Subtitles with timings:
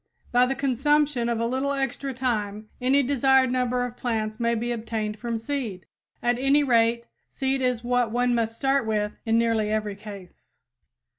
[0.31, 4.71] By the consumption of a little extra time, any desired number of plants may be
[4.71, 5.85] obtained from seed.
[6.23, 10.57] At any rate, seed is what one must start with in nearly every case.